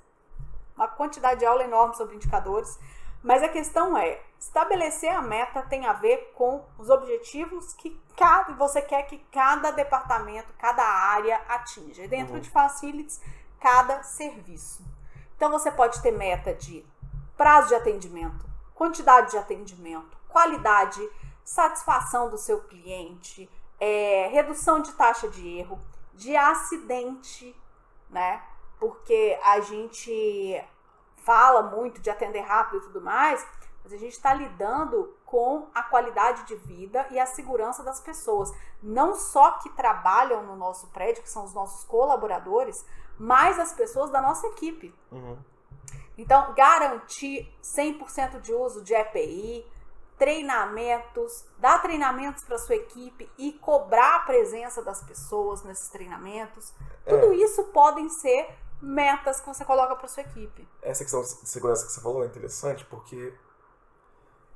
[0.76, 2.78] uma quantidade de aula enorme sobre indicadores.
[3.22, 8.52] Mas a questão é, estabelecer a meta tem a ver com os objetivos que cada,
[8.52, 12.04] você quer que cada departamento, cada área atinja.
[12.04, 12.40] E dentro Uhum.
[12.40, 13.18] de Facilities,
[13.60, 14.84] cada serviço.
[15.36, 16.84] Então você pode ter meta de
[17.36, 21.00] prazo de atendimento, quantidade de atendimento, qualidade,
[21.44, 25.78] satisfação do seu cliente, é, redução de taxa de erro,
[26.14, 27.54] de acidente,
[28.08, 28.42] né?
[28.78, 30.64] Porque a gente
[31.16, 33.46] fala muito de atender rápido e tudo mais,
[33.82, 38.52] mas a gente está lidando com a qualidade de vida e a segurança das pessoas.
[38.82, 42.86] Não só que trabalham no nosso prédio, que são os nossos colaboradores,
[43.18, 44.94] mas as pessoas da nossa equipe.
[45.10, 45.36] Uhum.
[46.16, 49.66] Então, garantir 100% de uso de EPI,
[50.16, 56.72] treinamentos, dar treinamentos para sua equipe e cobrar a presença das pessoas nesses treinamentos.
[57.06, 57.36] Tudo É.
[57.36, 58.48] isso podem ser
[58.80, 60.68] metas que você coloca para sua equipe.
[60.82, 63.34] Essa questão de segurança que você falou é interessante porque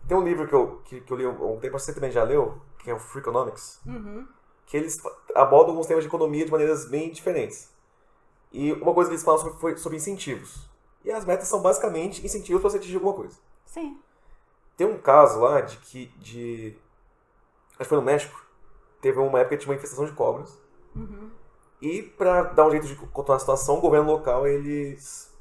[0.07, 2.23] tem um livro que eu, que, que eu li há um tempo, você também já
[2.23, 4.29] leu, que é o Free Economics, Uhum.
[4.67, 4.97] que eles
[5.35, 7.73] abordam alguns temas de economia de maneiras bem diferentes.
[8.53, 10.69] E uma coisa que eles falam sobre, foi sobre incentivos.
[11.05, 13.37] E as metas são basicamente incentivos para você atingir alguma coisa.
[13.65, 13.99] Sim.
[14.77, 16.77] Tem um caso lá de que, de,
[17.73, 18.41] acho que foi no México,
[19.01, 20.59] teve uma época que tinha uma infestação de cobras.
[20.95, 21.31] Uhum.
[21.81, 25.33] E para dar um jeito de contornar a situação, o governo local, eles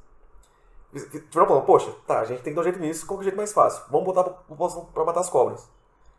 [0.93, 3.24] tiveram falando, poxa, tá, a gente tem que dar um jeito nisso, qual que é
[3.24, 3.84] o jeito mais fácil?
[3.89, 5.67] Vamos botar a população para matar as cobras.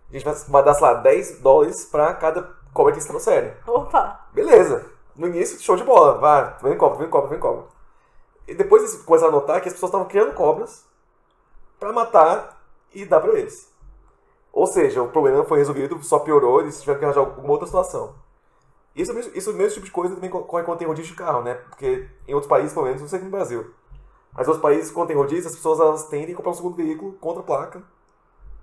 [0.08, 3.52] A gente vai, vai dar, sei lá, 10 dólares para cada cobra que eles trouxerem.
[3.66, 4.28] Opa!
[4.32, 4.97] Beleza.
[5.18, 6.16] No início, show de bola.
[6.18, 7.64] Vai, vem cobra, vem cobra, vem cobra.
[8.46, 10.86] E depois eles começaram a notar que as pessoas estavam criando cobras
[11.78, 13.70] para matar e dar para eles.
[14.52, 18.14] Ou seja, o problema foi resolvido, só piorou, eles tiveram que arranjar alguma outra situação.
[18.94, 21.18] Isso, é isso é o mesmo tipo de coisa também ocorre quando tem rodízio de
[21.18, 21.54] carro, né?
[21.54, 23.74] Porque em outros países, pelo menos, não sei no Brasil.
[24.32, 27.12] Mas outros países, quando tem rodízio, as pessoas elas tendem a comprar um segundo veículo
[27.14, 27.82] contra placa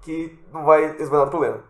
[0.01, 1.63] que não vai resolver nada do problema.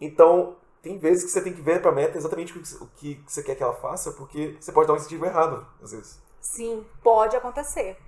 [0.00, 2.62] Então, tem vezes que você tem que ver pra meta exatamente o
[2.94, 6.22] que você- quer que ela faça, porque você pode dar um incentivo errado, às vezes.
[6.40, 7.98] Sim, pode acontecer.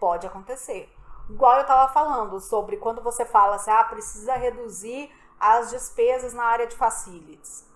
[0.00, 0.90] Pode acontecer.
[1.28, 6.44] Igual eu tava falando sobre quando você fala assim, ah, precisa reduzir as despesas na
[6.44, 7.66] área de facilities.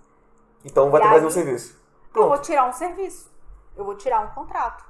[0.64, 1.78] Então vai E ter mais um serviço.
[2.14, 2.44] Eu vou Pronto.
[2.46, 3.30] tirar um serviço.
[3.76, 4.82] Eu vou tirar um contrato,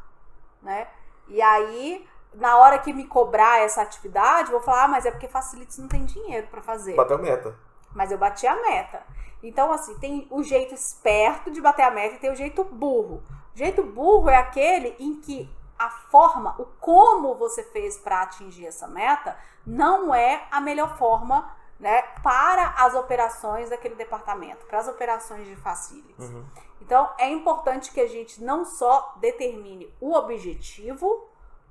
[0.62, 0.88] né?
[1.26, 5.10] E aí, na hora que me cobrar essa atividade, eu vou falar, ah, mas é
[5.10, 6.94] porque facilities não tem dinheiro para fazer.
[6.94, 7.54] Bateu a meta.
[7.94, 9.02] Mas eu bati a meta.
[9.42, 13.22] Então, assim, tem o jeito esperto de bater a meta e tem o jeito burro.
[13.54, 15.48] O jeito burro é aquele em que
[15.78, 21.56] a forma, o como você fez para atingir essa meta, não é a melhor forma
[21.78, 26.30] né, para as operações daquele departamento, para as operações de facilities.
[26.30, 26.44] Uhum.
[26.80, 31.28] Então, é importante que a gente não só determine o objetivo,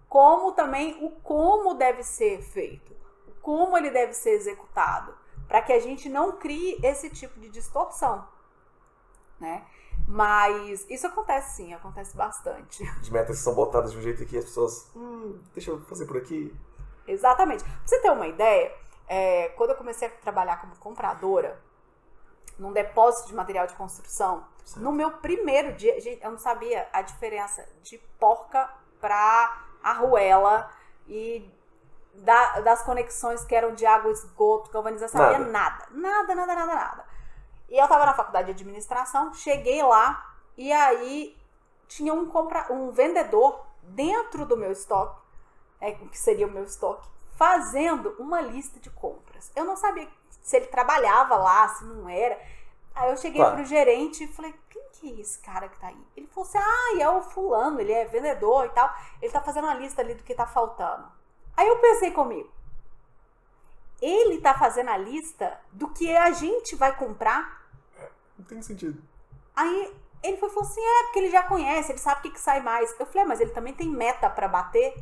[0.07, 2.95] como também o como deve ser feito,
[3.41, 5.13] como ele deve ser executado,
[5.47, 8.27] para que a gente não crie esse tipo de distorção,
[9.39, 9.65] né?
[10.07, 12.83] Mas isso acontece sim, acontece bastante.
[13.01, 16.17] As metas são botadas de um jeito que as pessoas, hum, deixa eu fazer por
[16.17, 16.55] aqui.
[17.05, 17.63] Exatamente.
[17.63, 18.73] Pra você ter uma ideia,
[19.07, 21.61] é, quando eu comecei a trabalhar como compradora,
[22.57, 24.83] num depósito de material de construção, certo.
[24.83, 30.69] no meu primeiro dia, gente, eu não sabia a diferença de porca para arruela
[31.07, 31.49] e
[32.17, 35.33] da, das conexões que eram de água, esgoto, galvanização, nada.
[35.33, 35.85] sabia nada.
[35.91, 37.05] Nada, nada, nada, nada.
[37.69, 41.37] E eu tava na faculdade de administração, cheguei lá e aí
[41.87, 45.19] tinha um, compra, um vendedor dentro do meu estoque,
[45.79, 49.51] é, que seria o meu estoque, fazendo uma lista de compras.
[49.55, 50.07] Eu não sabia
[50.41, 52.39] se ele trabalhava lá, se não era.
[52.95, 53.57] Aí eu cheguei claro.
[53.57, 56.07] pro gerente e falei, quem que é esse cara que tá aí?
[56.15, 58.91] Ele falou assim, ah, é o fulano, ele é vendedor e tal.
[59.21, 61.05] Ele tá fazendo uma lista ali do que tá faltando.
[61.57, 62.49] Aí eu pensei comigo,
[64.01, 67.67] ele tá fazendo a lista do que a gente vai comprar.
[68.37, 69.01] Não tem sentido.
[69.55, 69.91] Aí
[70.23, 72.61] ele foi, falou assim: é, porque ele já conhece, ele sabe o que, que sai
[72.61, 72.93] mais.
[72.99, 74.93] Eu falei, ah, mas ele também tem meta para bater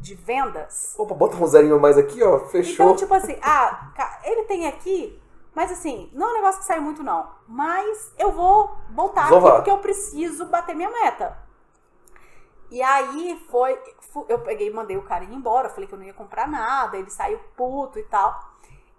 [0.00, 0.94] de vendas.
[0.98, 2.86] Opa, bota um zerinho mais aqui, ó, fechou.
[2.86, 3.92] Então, tipo assim, ah,
[4.24, 5.20] ele tem aqui,
[5.54, 7.30] mas assim, não é um negócio que sai muito, não.
[7.46, 11.38] Mas eu vou voltar aqui porque eu preciso bater minha meta.
[12.70, 13.78] E aí foi,
[14.28, 16.96] eu peguei e mandei o cara ir embora, falei que eu não ia comprar nada,
[16.96, 18.50] ele saiu puto e tal.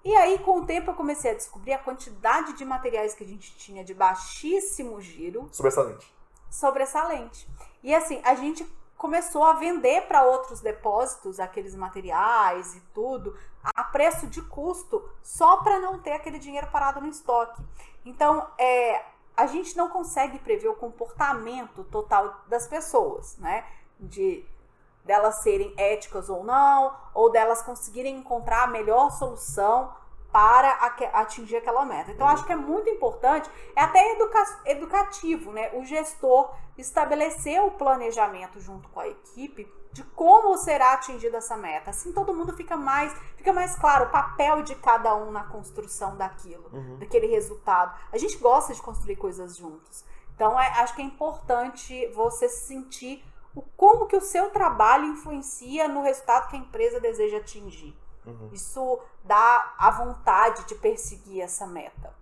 [0.03, 3.27] E aí, com o tempo, eu comecei a descobrir a quantidade de materiais que a
[3.27, 5.47] gente tinha de baixíssimo giro.
[5.51, 6.11] Sobressalente.
[6.49, 7.47] Sobressalente.
[7.83, 8.65] E assim, a gente
[8.97, 15.57] começou a vender para outros depósitos aqueles materiais e tudo a preço de custo, só
[15.57, 17.61] para não ter aquele dinheiro parado no estoque.
[18.05, 19.05] Então, é,
[19.41, 23.65] a gente não consegue prever o comportamento total das pessoas, né?
[23.99, 24.45] De
[25.03, 29.91] delas serem éticas ou não, ou delas conseguirem encontrar a melhor solução
[30.31, 30.71] para
[31.13, 32.11] atingir aquela meta.
[32.11, 35.71] Então, acho que é muito importante, é até educa educativo, né?
[35.73, 41.89] O gestor estabelecer o planejamento junto com a equipe de como será atingida essa meta.
[41.89, 46.15] Assim todo mundo fica mais, fica mais claro o papel de cada um na construção
[46.15, 46.97] daquilo, uhum.
[46.97, 47.93] daquele resultado.
[48.11, 50.05] A gente gosta de construir coisas juntos.
[50.33, 55.05] Então, é, acho que é importante você se sentir o como que o seu trabalho
[55.07, 57.93] influencia no resultado que a empresa deseja atingir.
[58.25, 58.49] Uhum.
[58.51, 62.13] Isso dá a vontade de perseguir essa meta.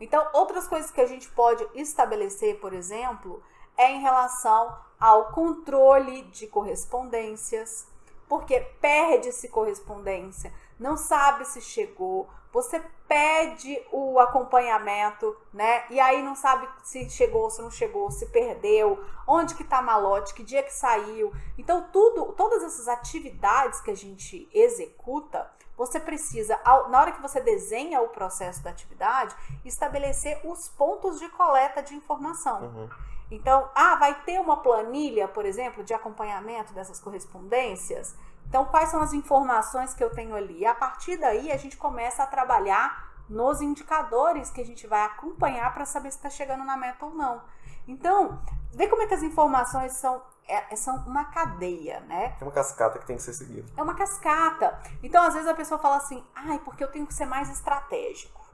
[0.00, 3.42] Então, outras coisas que a gente pode estabelecer, por exemplo,
[3.76, 7.86] é em relação ao controle de correspondências,
[8.28, 15.84] porque perde-se correspondência, não sabe se chegou, você pede o acompanhamento, né?
[15.90, 20.34] E aí não sabe se chegou, se não chegou, se perdeu, onde que tá malote,
[20.34, 21.32] que dia que saiu.
[21.58, 26.58] Então tudo, todas essas atividades que a gente executa, você precisa,
[26.88, 31.94] na hora que você desenha o processo da atividade, estabelecer os pontos de coleta de
[31.94, 32.62] informação.
[32.62, 32.88] Uhum.
[33.30, 38.16] Então, ah, vai ter uma planilha, por exemplo, de acompanhamento dessas correspondências.
[38.48, 40.60] Então, quais são as informações que eu tenho ali?
[40.60, 45.02] E a partir daí, a gente começa a trabalhar nos indicadores que a gente vai
[45.02, 47.42] acompanhar para saber se está chegando na meta ou não.
[47.88, 48.40] Então,
[48.72, 52.36] vê como é que as informações são, é, é, são uma cadeia, né?
[52.40, 53.68] É uma cascata que tem que ser seguida.
[53.76, 54.78] É uma cascata.
[55.02, 58.44] Então, às vezes a pessoa fala assim, ai, porque eu tenho que ser mais estratégico.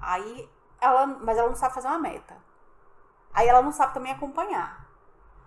[0.00, 0.48] Aí,
[0.80, 2.36] ela, mas ela não sabe fazer uma meta.
[3.32, 4.86] Aí ela não sabe também acompanhar.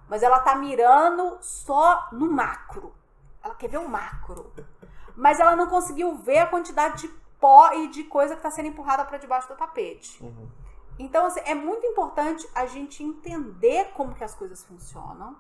[0.08, 2.94] Mas ela tá mirando só no macro.
[3.44, 4.54] Ela quer ver o macro.
[5.16, 7.08] Mas ela não conseguiu ver a quantidade de
[7.40, 10.24] pó e de coisa que está sendo empurrada para debaixo do tapete.
[10.24, 10.50] Uhum.
[10.98, 15.36] Então, assim, é muito importante a gente entender como que as coisas funcionam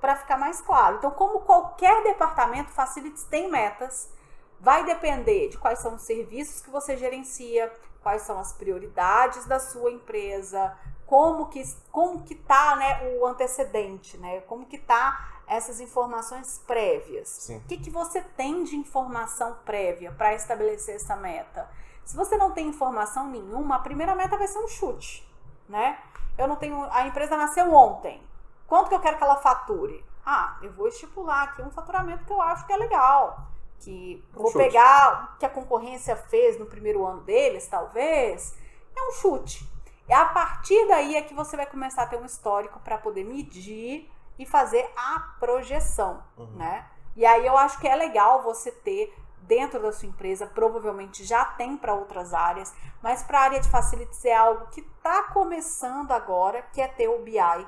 [0.00, 0.96] para ficar mais claro.
[0.96, 4.12] Então, como qualquer departamento, Facilities tem metas,
[4.60, 9.60] vai depender de quais são os serviços que você gerencia, quais são as prioridades da
[9.60, 10.76] sua empresa,
[11.12, 14.40] como que como que tá, né, o antecedente, né?
[14.46, 17.28] Como que tá essas informações prévias.
[17.28, 17.58] Sim.
[17.58, 21.68] O que, que você tem de informação prévia para estabelecer essa meta?
[22.02, 25.30] Se você não tem informação nenhuma, a primeira meta vai ser um chute,
[25.68, 25.98] né?
[26.38, 26.82] Eu não tenho.
[26.90, 28.22] A empresa nasceu ontem.
[28.66, 30.02] Quanto que eu quero que ela fature?
[30.24, 33.48] Ah, eu vou estipular aqui um faturamento que eu acho que é legal.
[33.80, 34.64] que Um vou chute.
[34.64, 38.56] pegar o que a concorrência fez no primeiro ano deles, talvez,
[38.96, 39.70] é um chute.
[40.12, 43.24] E a partir daí é que você vai começar a ter um histórico para poder
[43.24, 46.50] medir e fazer a projeção, Uhum.
[46.54, 46.86] né?
[47.16, 49.10] E aí eu acho que é legal você ter
[49.40, 53.70] dentro da sua empresa, provavelmente já tem para outras áreas, mas para a área de
[53.70, 57.66] facilities é algo que está começando agora, que é ter o BI,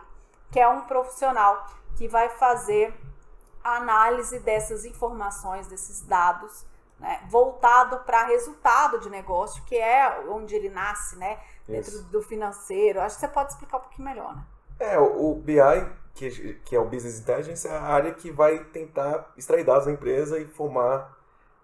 [0.53, 1.67] que é um profissional
[1.97, 2.95] que vai fazer
[3.63, 6.67] a análise dessas informações, desses dados,
[7.05, 11.39] né, voltado para resultado de negócio, que é onde ele nasce, né,
[11.69, 12.05] dentro Isso.
[12.05, 12.99] do financeiro.
[12.99, 14.43] Acho que você pode explicar um pouquinho melhor, né?
[14.81, 15.61] É, o BI,
[16.15, 19.93] que, que é o Business Intelligence, é a área que vai tentar extrair dados da
[19.93, 21.15] empresa e formar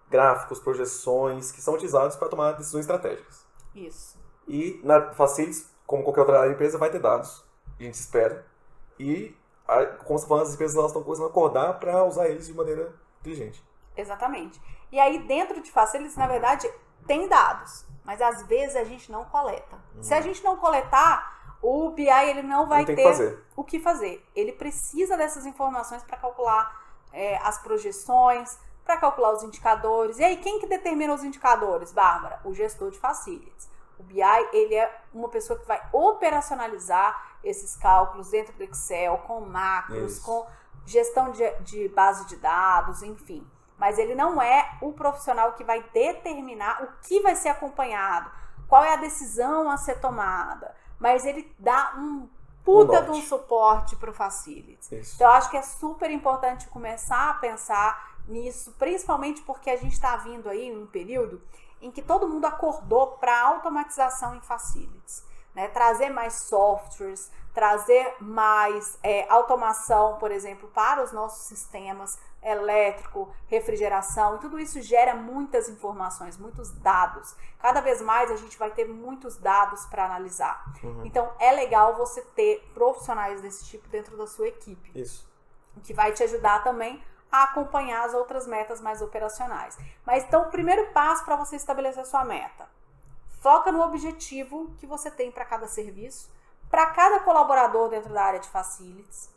[0.09, 3.45] gráficos, projeções que são utilizados para tomar decisões estratégicas.
[3.73, 4.17] Isso.
[4.47, 7.43] E na Facilities, como qualquer outra área da empresa, vai ter dados,
[7.79, 8.45] a gente espera.
[8.99, 9.35] E,
[10.05, 12.93] como você falando, as empresas elas estão começando a acordar para usar eles de maneira
[13.19, 13.63] inteligente.
[13.97, 14.61] Exatamente.
[14.91, 16.69] E aí, dentro de Facilities, na verdade,
[17.07, 19.77] tem dados, mas às vezes a gente não coleta.
[20.01, 23.43] Se a gente não coletar, o BI ele não vai Não que ter fazer.
[23.55, 24.27] o que fazer.
[24.35, 26.81] Ele precisa dessas informações para calcular
[27.13, 30.17] é, as projeções, para calcular os indicadores.
[30.19, 32.41] E aí, quem que determina os indicadores, Bárbara?
[32.43, 33.69] O gestor de Facilities.
[33.99, 34.21] O BI,
[34.51, 40.25] ele é uma pessoa que vai operacionalizar esses cálculos dentro do Excel, com macros, Isso.
[40.25, 40.47] com
[40.85, 43.47] gestão de, de base de dados, enfim.
[43.81, 48.29] Mas ele não é o profissional que vai determinar o que vai ser acompanhado,
[48.67, 50.75] qual é a decisão a ser tomada.
[50.99, 52.29] Mas ele dá um
[52.63, 54.91] puta Um de um suporte para o Facilities.
[54.91, 55.15] Isso.
[55.15, 59.93] Então, eu acho que é super importante começar a pensar nisso, principalmente porque a gente
[59.93, 61.41] está vindo aí um período
[61.81, 65.25] em que todo mundo acordou para automatização em facilities.
[65.53, 65.67] Né?
[65.67, 74.35] Trazer mais softwares, trazer mais é, automação, por exemplo, para os nossos sistemas elétrico, refrigeração,
[74.35, 77.35] e tudo isso gera muitas informações, muitos dados.
[77.59, 80.63] Cada vez mais a gente vai ter muitos dados para analisar.
[80.83, 81.05] Uhum.
[81.05, 85.29] Então é legal você ter profissionais desse tipo dentro da sua equipe Isso.
[85.77, 89.77] o que vai te ajudar também a acompanhar as outras metas mais operacionais.
[90.05, 92.67] Mas então, o primeiro passo para você estabelecer a sua meta.
[93.41, 96.31] Foca no objetivo que você tem para cada serviço,
[96.69, 99.29] para cada colaborador dentro da área de facilities.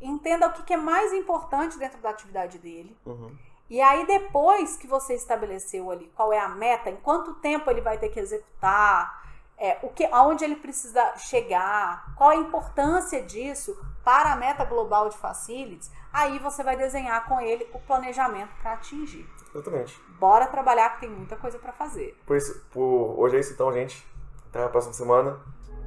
[0.00, 2.96] Entenda o que é mais importante dentro da atividade dele.
[3.04, 3.36] Uhum.
[3.68, 7.82] E aí, depois que você estabeleceu ali qual é a meta, em quanto tempo ele
[7.82, 9.20] vai ter que executar,
[9.58, 15.10] é, o que, aonde ele precisa chegar, qual a importância disso para a meta global
[15.10, 19.28] de facilities, aí você vai desenhar com ele o planejamento para atingir.
[19.54, 20.00] Exatamente.
[20.20, 22.14] Bora trabalhar que tem muita coisa para fazer.
[22.26, 24.06] Por isso, por hoje é isso então, gente.
[24.50, 25.38] Até a próxima semana.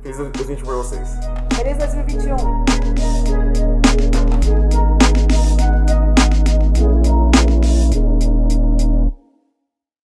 [0.01, 1.09] Feliz 2020 pra vocês.
[1.55, 3.22] Feliz 2021!